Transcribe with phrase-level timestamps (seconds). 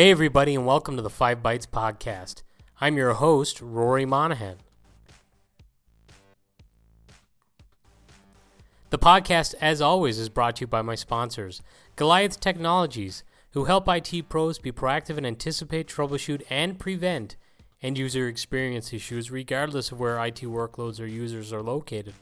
[0.00, 2.42] Hey, everybody, and welcome to the Five Bytes Podcast.
[2.80, 4.56] I'm your host, Rory Monaghan.
[8.88, 11.60] The podcast, as always, is brought to you by my sponsors,
[11.96, 17.36] Goliath Technologies, who help IT pros be proactive and anticipate, troubleshoot, and prevent
[17.82, 22.14] end user experience issues regardless of where IT workloads or users are located.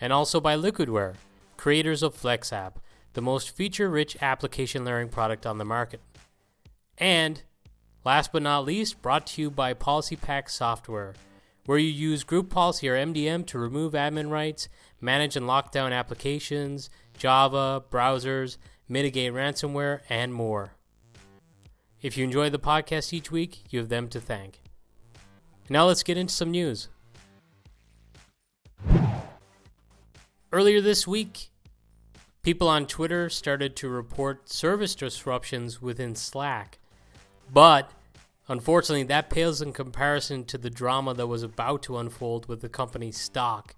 [0.00, 1.14] And also by Liquidware,
[1.56, 2.72] creators of FlexApp,
[3.12, 6.00] the most feature rich application layering product on the market.
[6.98, 7.42] And
[8.04, 11.14] last but not least, brought to you by PolicyPak Software,
[11.66, 14.68] where you use group policy or MDM to remove admin rights,
[15.00, 16.88] manage and lock down applications,
[17.18, 18.56] Java, browsers,
[18.88, 20.72] mitigate ransomware, and more.
[22.02, 24.60] If you enjoy the podcast each week, you have them to thank.
[25.68, 26.88] Now let's get into some news.
[30.52, 31.50] Earlier this week,
[32.42, 36.78] people on Twitter started to report service disruptions within Slack.
[37.52, 37.90] But
[38.48, 42.68] unfortunately, that pales in comparison to the drama that was about to unfold with the
[42.68, 43.74] company's stock.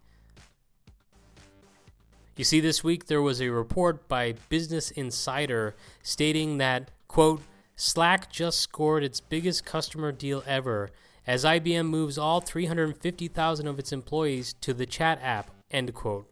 [2.37, 7.43] You see, this week there was a report by Business Insider stating that, quote,
[7.75, 10.91] Slack just scored its biggest customer deal ever
[11.29, 16.27] as IBM moves all 350,000 of its employees to the chat app, end quote.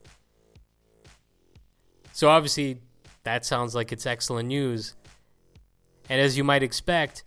[2.12, 2.80] So obviously,
[3.22, 4.95] that sounds like it's excellent news.
[6.08, 7.24] And as you might expect,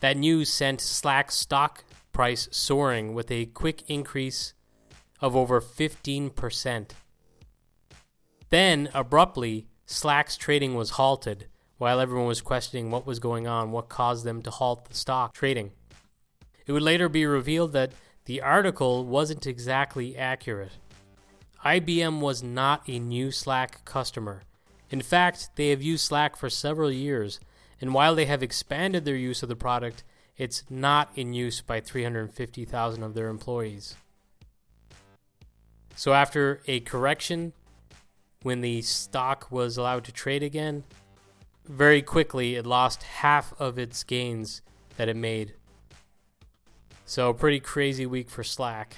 [0.00, 4.54] that news sent Slack's stock price soaring with a quick increase
[5.20, 6.90] of over 15%.
[8.50, 11.46] Then, abruptly, Slack's trading was halted
[11.78, 15.34] while everyone was questioning what was going on, what caused them to halt the stock
[15.34, 15.72] trading.
[16.66, 17.92] It would later be revealed that
[18.24, 20.72] the article wasn't exactly accurate.
[21.64, 24.42] IBM was not a new Slack customer.
[24.90, 27.40] In fact, they have used Slack for several years,
[27.82, 30.04] and while they have expanded their use of the product,
[30.38, 33.96] it's not in use by 350,000 of their employees.
[35.96, 37.52] So, after a correction,
[38.42, 40.84] when the stock was allowed to trade again,
[41.66, 44.62] very quickly it lost half of its gains
[44.96, 45.54] that it made.
[47.04, 48.96] So, pretty crazy week for Slack.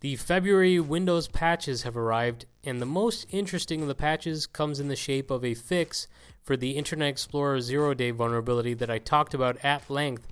[0.00, 4.88] The February Windows patches have arrived, and the most interesting of the patches comes in
[4.88, 6.06] the shape of a fix
[6.42, 10.26] for the Internet Explorer zero day vulnerability that I talked about at length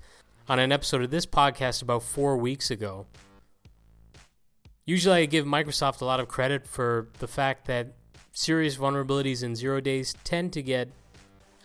[0.47, 3.05] on an episode of this podcast about four weeks ago.
[4.85, 7.93] Usually, I give Microsoft a lot of credit for the fact that
[8.31, 10.89] serious vulnerabilities in zero days tend to get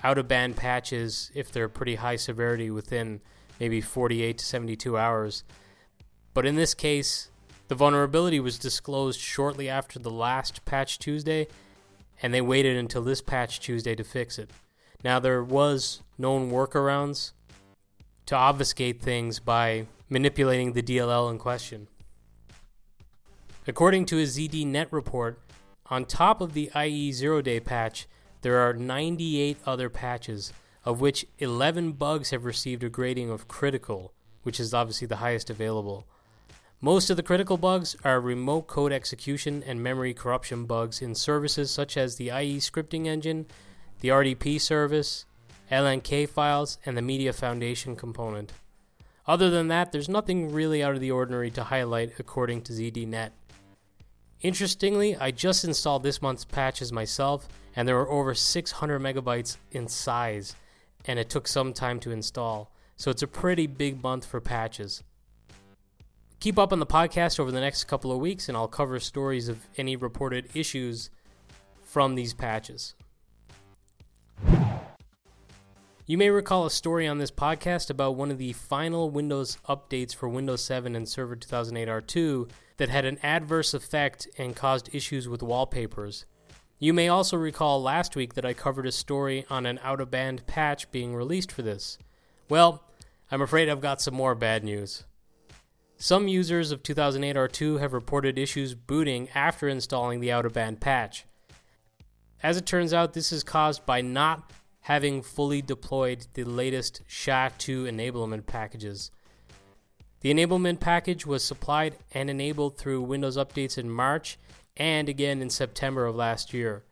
[0.02, 3.20] out of band patches if they're pretty high severity within
[3.58, 5.44] maybe 48 to 72 hours.
[6.34, 7.30] But in this case,
[7.68, 11.46] the vulnerability was disclosed shortly after the last patch Tuesday,
[12.22, 14.50] and they waited until this patch Tuesday to fix it.
[15.02, 17.32] Now there was known workarounds
[18.26, 21.88] to obfuscate things by manipulating the DLL in question.
[23.66, 25.38] According to a ZDNet report,
[25.86, 28.06] on top of the IE 0 day patch,
[28.42, 30.52] there are 98 other patches,
[30.84, 35.48] of which 11 bugs have received a grading of critical, which is obviously the highest
[35.48, 36.06] available.
[36.84, 41.70] Most of the critical bugs are remote code execution and memory corruption bugs in services
[41.70, 43.46] such as the IE scripting engine,
[44.00, 45.24] the RDP service,
[45.72, 48.52] LNK files, and the Media Foundation component.
[49.26, 53.30] Other than that, there's nothing really out of the ordinary to highlight according to ZDNet.
[54.42, 59.88] Interestingly, I just installed this month's patches myself, and there were over 600 megabytes in
[59.88, 60.54] size,
[61.06, 62.70] and it took some time to install.
[62.96, 65.02] So it's a pretty big month for patches.
[66.44, 69.48] Keep up on the podcast over the next couple of weeks, and I'll cover stories
[69.48, 71.08] of any reported issues
[71.82, 72.94] from these patches.
[76.04, 80.14] You may recall a story on this podcast about one of the final Windows updates
[80.14, 85.26] for Windows 7 and Server 2008 R2 that had an adverse effect and caused issues
[85.26, 86.26] with wallpapers.
[86.78, 90.10] You may also recall last week that I covered a story on an out of
[90.10, 91.96] band patch being released for this.
[92.50, 92.84] Well,
[93.30, 95.04] I'm afraid I've got some more bad news.
[95.96, 100.80] Some users of 2008 R2 have reported issues booting after installing the out of band
[100.80, 101.24] patch.
[102.42, 104.50] As it turns out, this is caused by not
[104.80, 109.10] having fully deployed the latest SHA-2 enablement packages.
[110.20, 114.38] The enablement package was supplied and enabled through Windows updates in March
[114.76, 116.84] and again in September of last year.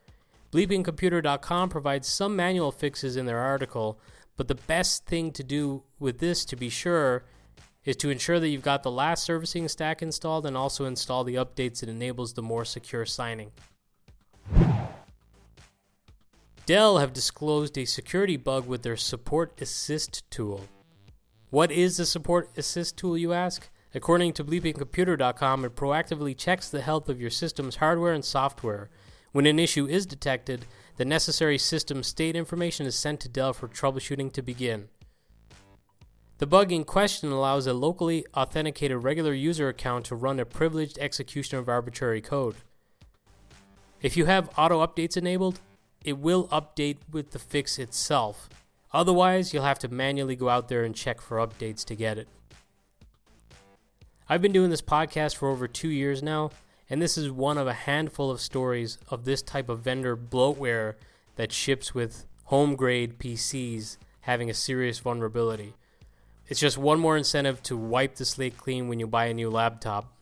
[0.53, 3.99] BleepingComputer.com provides some manual fixes in their article,
[4.37, 7.25] but the best thing to do with this, to be sure,
[7.85, 11.35] is to ensure that you've got the last servicing stack installed and also install the
[11.35, 13.51] updates that enables the more secure signing.
[16.65, 20.67] Dell have disclosed a security bug with their Support Assist tool.
[21.51, 23.69] What is the Support Assist tool, you ask?
[23.95, 28.91] According to bleepingcomputer.com, it proactively checks the health of your system's hardware and software.
[29.33, 33.67] When an issue is detected, the necessary system state information is sent to Dell for
[33.67, 34.89] troubleshooting to begin.
[36.43, 40.99] The bug in question allows a locally authenticated regular user account to run a privileged
[40.99, 42.57] execution of arbitrary code.
[44.03, 45.61] If you have auto updates enabled,
[46.05, 48.49] it will update with the fix itself.
[48.93, 52.27] Otherwise, you'll have to manually go out there and check for updates to get it.
[54.29, 56.51] I've been doing this podcast for over two years now,
[56.91, 60.95] and this is one of a handful of stories of this type of vendor bloatware
[61.37, 65.75] that ships with home grade PCs having a serious vulnerability.
[66.53, 69.49] It's just one more incentive to wipe the slate clean when you buy a new
[69.49, 70.13] laptop.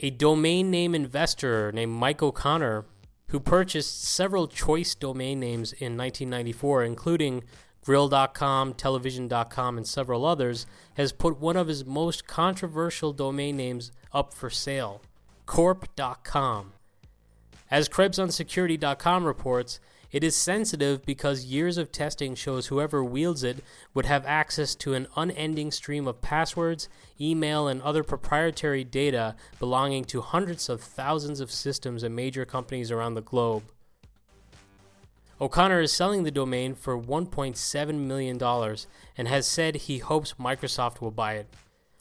[0.00, 2.84] A domain name investor named Mike O'Connor,
[3.28, 7.44] who purchased several choice domain names in 1994, including
[7.84, 14.34] Grill.com, Television.com, and several others, has put one of his most controversial domain names up
[14.34, 15.00] for sale
[15.46, 16.72] Corp.com.
[17.70, 19.78] As Krebs on Security.com reports,
[20.14, 23.58] it is sensitive because years of testing shows whoever wields it
[23.94, 26.88] would have access to an unending stream of passwords,
[27.20, 32.92] email, and other proprietary data belonging to hundreds of thousands of systems and major companies
[32.92, 33.64] around the globe.
[35.40, 38.40] O'Connor is selling the domain for $1.7 million
[39.18, 41.48] and has said he hopes Microsoft will buy it.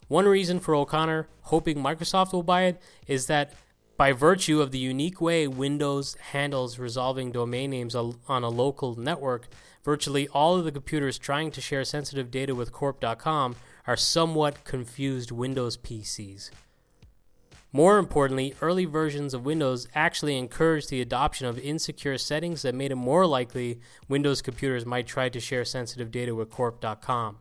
[0.07, 3.53] One reason for O'Connor hoping Microsoft will buy it is that
[3.95, 9.47] by virtue of the unique way Windows handles resolving domain names on a local network,
[9.83, 13.55] virtually all of the computers trying to share sensitive data with Corp.com
[13.85, 16.49] are somewhat confused Windows PCs.
[17.71, 22.91] More importantly, early versions of Windows actually encouraged the adoption of insecure settings that made
[22.91, 27.37] it more likely Windows computers might try to share sensitive data with Corp.com.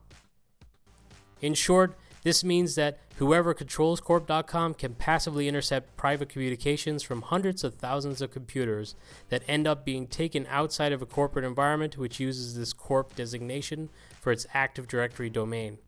[1.43, 7.65] In short, this means that whoever controls Corp.com can passively intercept private communications from hundreds
[7.65, 8.95] of thousands of computers
[9.29, 13.89] that end up being taken outside of a corporate environment which uses this Corp designation
[14.21, 15.79] for its Active Directory domain.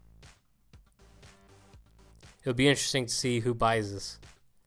[2.42, 4.18] It'll be interesting to see who buys this.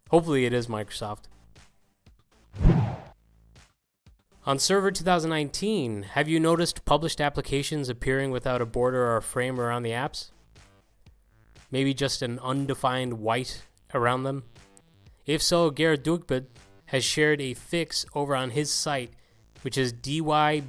[0.10, 1.26] Hopefully, it is Microsoft.
[4.46, 9.60] On Server 2019, have you noticed published applications appearing without a border or a frame
[9.60, 10.32] around the apps?
[11.72, 14.44] Maybe just an undefined white around them?
[15.26, 16.46] If so, Gerrit Dybbugt
[16.86, 19.12] has shared a fix over on his site,
[19.62, 20.64] which is dybbugt.no.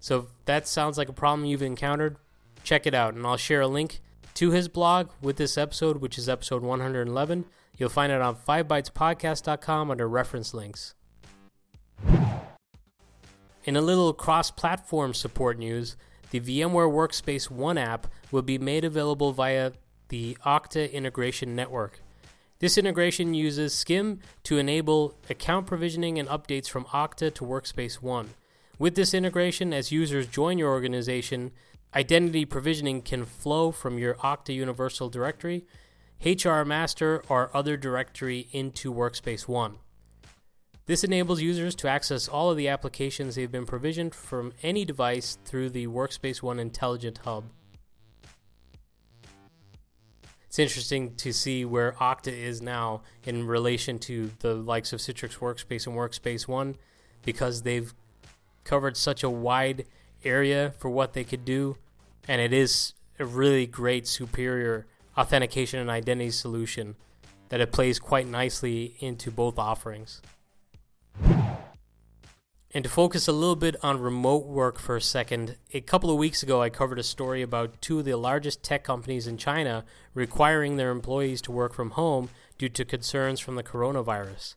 [0.00, 2.16] So if that sounds like a problem you've encountered,
[2.64, 4.00] check it out, and I'll share a link
[4.34, 7.44] to his blog with this episode, which is episode 111.
[7.76, 10.94] You'll find it on 5bytespodcast.com under reference links.
[13.64, 15.96] In a little cross platform support news,
[16.30, 19.72] the VMware Workspace ONE app will be made available via
[20.08, 22.00] the Okta Integration Network.
[22.60, 28.30] This integration uses SCIM to enable account provisioning and updates from Okta to Workspace ONE.
[28.78, 31.52] With this integration, as users join your organization,
[31.94, 35.66] identity provisioning can flow from your Okta Universal Directory,
[36.24, 39.78] HR Master, or other directory into Workspace ONE.
[40.88, 45.36] This enables users to access all of the applications they've been provisioned from any device
[45.44, 47.44] through the Workspace ONE Intelligent Hub.
[50.46, 55.36] It's interesting to see where Okta is now in relation to the likes of Citrix
[55.40, 56.74] Workspace and Workspace ONE
[57.22, 57.92] because they've
[58.64, 59.84] covered such a wide
[60.24, 61.76] area for what they could do,
[62.26, 64.86] and it is a really great, superior
[65.18, 66.96] authentication and identity solution
[67.50, 70.22] that it plays quite nicely into both offerings.
[72.74, 76.18] And to focus a little bit on remote work for a second, a couple of
[76.18, 79.84] weeks ago I covered a story about two of the largest tech companies in China
[80.14, 84.54] requiring their employees to work from home due to concerns from the coronavirus.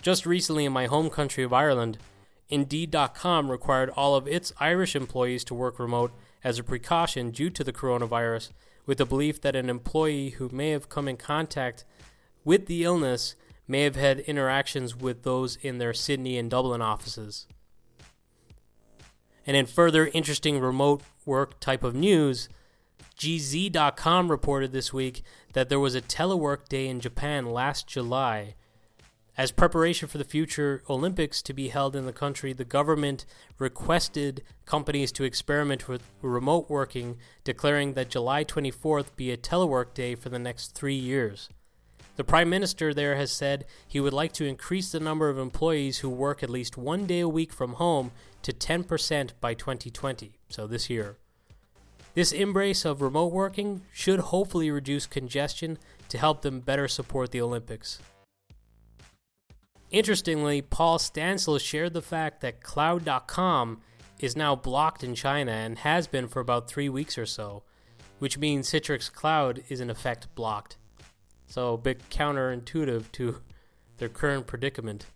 [0.00, 1.98] Just recently in my home country of Ireland,
[2.48, 7.64] Indeed.com required all of its Irish employees to work remote as a precaution due to
[7.64, 8.50] the coronavirus,
[8.86, 11.84] with the belief that an employee who may have come in contact
[12.44, 13.34] with the illness
[13.66, 17.46] may have had interactions with those in their Sydney and Dublin offices.
[19.46, 22.48] And in further interesting remote work type of news,
[23.18, 28.54] QZ.com reported this week that there was a telework day in Japan last July.
[29.36, 33.26] As preparation for the future Olympics to be held in the country, the government
[33.58, 40.14] requested companies to experiment with remote working, declaring that July 24th be a telework day
[40.14, 41.48] for the next three years.
[42.16, 45.98] The Prime Minister there has said he would like to increase the number of employees
[45.98, 50.66] who work at least one day a week from home to 10% by 2020, so
[50.66, 51.16] this year.
[52.14, 55.78] This embrace of remote working should hopefully reduce congestion
[56.08, 57.98] to help them better support the Olympics.
[59.90, 63.80] Interestingly, Paul Stansel shared the fact that Cloud.com
[64.20, 67.64] is now blocked in China and has been for about three weeks or so,
[68.20, 70.76] which means Citrix Cloud is in effect blocked.
[71.46, 73.40] So a bit counterintuitive to
[73.98, 75.06] their current predicament.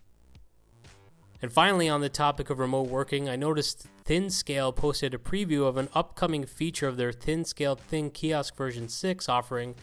[1.41, 5.77] And finally, on the topic of remote working, I noticed ThinScale posted a preview of
[5.77, 9.75] an upcoming feature of their ThinScale Thin Kiosk version 6 offering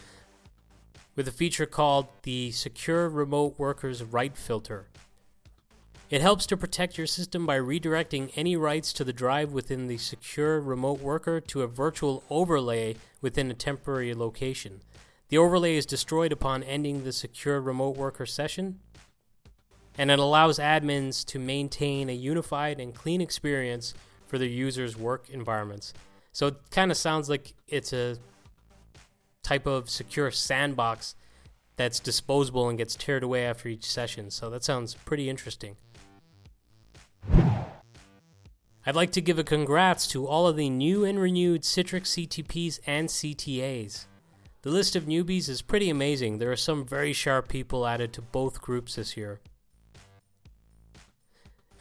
[1.14, 4.86] with a feature called the Secure Remote Workers Write Filter.
[6.08, 9.96] It helps to protect your system by redirecting any writes to the drive within the
[9.96, 14.82] secure remote worker to a virtual overlay within a temporary location.
[15.28, 18.78] The overlay is destroyed upon ending the secure remote worker session,
[19.98, 23.94] and it allows admins to maintain a unified and clean experience
[24.26, 25.92] for their users' work environments.
[26.32, 28.18] So it kind of sounds like it's a
[29.42, 31.14] type of secure sandbox
[31.76, 34.30] that's disposable and gets teared away after each session.
[34.30, 35.76] So that sounds pretty interesting.
[38.88, 42.78] I'd like to give a congrats to all of the new and renewed Citrix CTPs
[42.86, 44.06] and CTAs.
[44.66, 46.38] The list of newbies is pretty amazing.
[46.38, 49.38] There are some very sharp people added to both groups this year.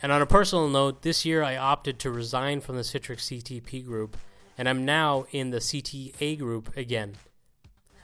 [0.03, 3.83] And on a personal note, this year I opted to resign from the Citrix CTP
[3.83, 4.17] group,
[4.55, 7.13] and I'm now in the CTA group again.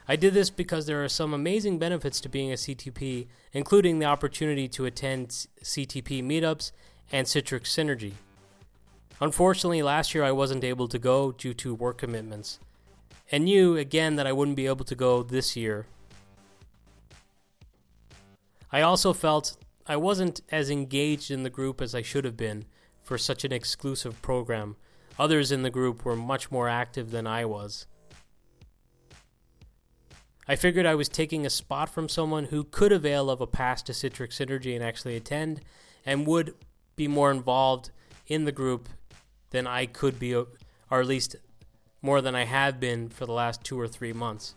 [0.08, 4.06] I did this because there are some amazing benefits to being a CTP, including the
[4.06, 5.28] opportunity to attend
[5.62, 6.72] CTP meetups
[7.12, 8.14] and Citrix Synergy.
[9.20, 12.58] Unfortunately, last year I wasn't able to go due to work commitments,
[13.32, 15.86] and knew again that I wouldn't be able to go this year.
[18.70, 22.66] I also felt I wasn't as engaged in the group as I should have been
[23.00, 24.76] for such an exclusive program.
[25.18, 27.86] Others in the group were much more active than I was.
[30.46, 33.82] I figured I was taking a spot from someone who could avail of a pass
[33.84, 35.60] to Citrix Synergy and actually attend,
[36.04, 36.54] and would
[36.96, 37.90] be more involved
[38.26, 38.88] in the group
[39.50, 40.46] than I could be, or
[40.90, 41.36] at least
[42.02, 44.54] more than I have been for the last two or three months.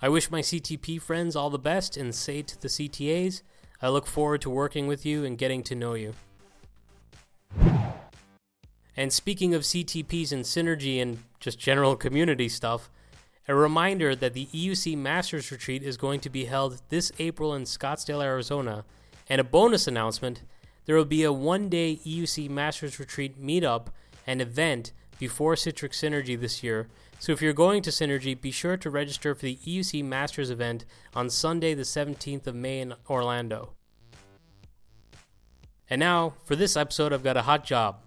[0.00, 3.42] I wish my CTP friends all the best and say to the CTAs,
[3.80, 6.14] I look forward to working with you and getting to know you.
[8.96, 12.90] And speaking of CTPs and synergy and just general community stuff,
[13.48, 17.62] a reminder that the EUC Masters Retreat is going to be held this April in
[17.62, 18.84] Scottsdale, Arizona,
[19.28, 20.42] and a bonus announcement
[20.86, 23.86] there will be a one day EUC Masters Retreat meetup
[24.26, 24.92] and event
[25.24, 26.86] before Citrix Synergy this year.
[27.18, 30.84] So if you're going to Synergy, be sure to register for the EUC Masters event
[31.14, 33.72] on Sunday, the 17th of May in Orlando.
[35.88, 38.00] And now, for this episode, I've got a hot job.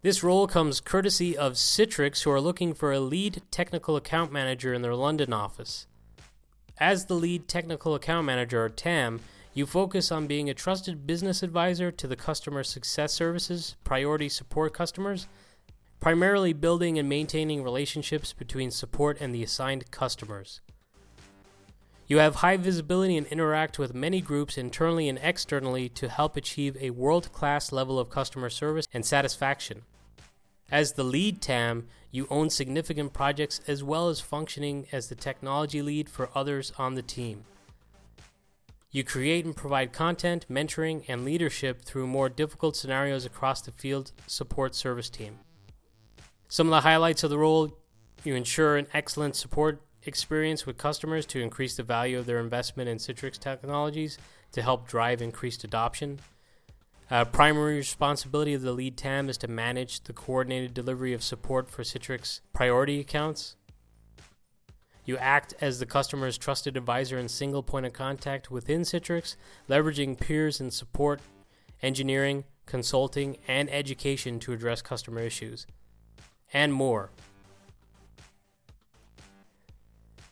[0.00, 4.72] This role comes courtesy of Citrix, who are looking for a lead technical account manager
[4.72, 5.86] in their London office.
[6.78, 9.20] As the lead technical account manager, or TAM,
[9.56, 14.74] you focus on being a trusted business advisor to the customer success services, priority support
[14.74, 15.28] customers,
[15.98, 20.60] primarily building and maintaining relationships between support and the assigned customers.
[22.06, 26.76] You have high visibility and interact with many groups internally and externally to help achieve
[26.78, 29.84] a world class level of customer service and satisfaction.
[30.70, 35.80] As the lead TAM, you own significant projects as well as functioning as the technology
[35.80, 37.46] lead for others on the team.
[38.90, 44.12] You create and provide content, mentoring, and leadership through more difficult scenarios across the field
[44.26, 45.40] support service team.
[46.48, 47.76] Some of the highlights of the role
[48.24, 52.88] you ensure an excellent support experience with customers to increase the value of their investment
[52.88, 54.18] in Citrix technologies
[54.52, 56.20] to help drive increased adoption.
[57.10, 61.70] Uh, primary responsibility of the lead TAM is to manage the coordinated delivery of support
[61.70, 63.56] for Citrix priority accounts.
[65.06, 69.36] You act as the customer's trusted advisor and single point of contact within Citrix,
[69.70, 71.20] leveraging peers in support,
[71.80, 75.64] engineering, consulting, and education to address customer issues,
[76.52, 77.10] and more.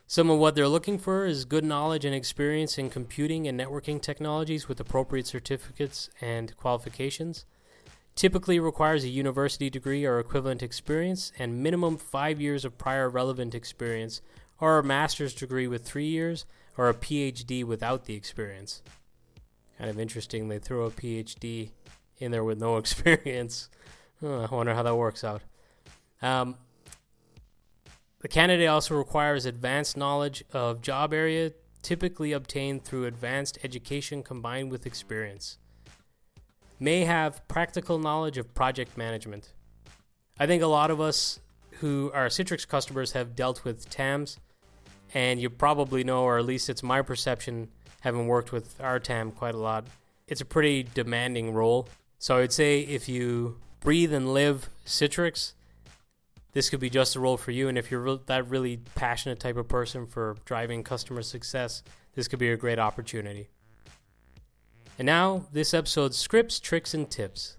[0.09, 4.03] Some of what they're looking for is good knowledge and experience in computing and networking
[4.03, 7.45] technologies with appropriate certificates and qualifications.
[8.15, 13.57] Typically requires a university degree or equivalent experience and minimum five years of prior relevant
[13.57, 14.21] experience
[14.61, 16.45] or a master's degree with three years,
[16.77, 18.83] or a PhD without the experience.
[19.79, 21.71] Kind of interesting, they throw a PhD
[22.19, 23.69] in there with no experience.
[24.23, 25.43] Oh, I wonder how that works out.
[26.23, 26.57] Um,
[28.21, 34.71] The candidate also requires advanced knowledge of job area, typically obtained through advanced education combined
[34.71, 35.59] with experience.
[36.81, 39.53] May have practical knowledge of project management.
[40.39, 41.39] I think a lot of us
[41.81, 44.39] who are Citrix customers have dealt with TAMs,
[45.13, 47.69] and you probably know, or at least it's my perception,
[48.01, 49.87] having worked with our TAM quite a lot.
[50.27, 51.89] It's a pretty demanding role.
[52.19, 55.53] So I'd say if you breathe and live Citrix,
[56.53, 57.69] this could be just a role for you.
[57.69, 61.83] And if you're that really passionate type of person for driving customer success,
[62.15, 63.49] this could be a great opportunity.
[64.99, 67.57] And now, this episode's scripts, tricks, and tips.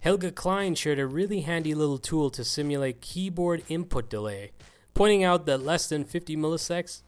[0.00, 4.52] Helge Klein shared a really handy little tool to simulate keyboard input delay,
[4.94, 7.02] pointing out that less than 50 milliseconds.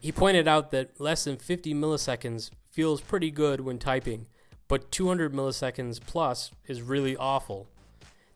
[0.00, 4.26] He pointed out that less than 50 milliseconds feels pretty good when typing,
[4.68, 7.66] but 200 milliseconds plus is really awful.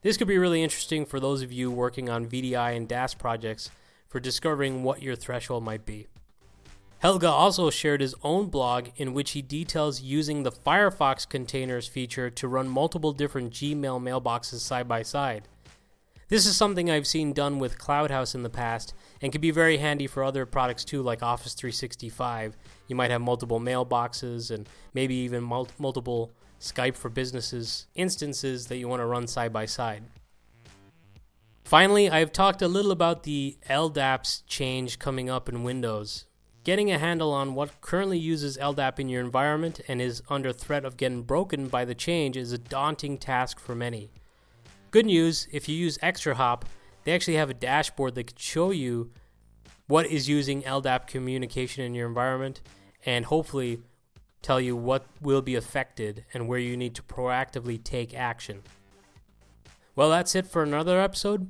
[0.02, 3.70] This could be really interesting for those of you working on VDI and DaaS projects
[4.08, 6.08] for discovering what your threshold might be.
[7.00, 12.28] Helge also shared his own blog in which he details using the Firefox containers feature
[12.28, 15.48] to run multiple different Gmail mailboxes side by side.
[16.28, 18.92] This is something I've seen done with CloudHouse in the past
[19.22, 22.54] and can be very handy for other products too, like Office 365.
[22.86, 28.76] You might have multiple mailboxes and maybe even mul- multiple Skype for Businesses instances that
[28.76, 30.02] you want to run side by side.
[31.64, 36.26] Finally, I've talked a little about the LDAPs change coming up in Windows.
[36.62, 40.84] Getting a handle on what currently uses LDAP in your environment and is under threat
[40.84, 44.10] of getting broken by the change is a daunting task for many.
[44.90, 46.64] Good news if you use ExtraHop,
[47.04, 49.10] they actually have a dashboard that can show you
[49.86, 52.60] what is using LDAP communication in your environment
[53.06, 53.80] and hopefully
[54.42, 58.62] tell you what will be affected and where you need to proactively take action.
[59.96, 61.48] Well, that's it for another episode.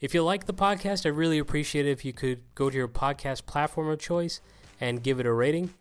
[0.00, 2.86] If you like the podcast, I really appreciate it if you could go to your
[2.86, 4.40] podcast platform of choice
[4.80, 5.74] and give it a rating.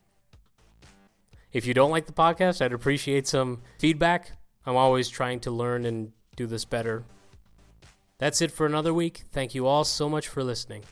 [1.53, 4.31] If you don't like the podcast, I'd appreciate some feedback.
[4.65, 7.03] I'm always trying to learn and do this better.
[8.17, 9.23] That's it for another week.
[9.31, 10.83] Thank you all so much for listening.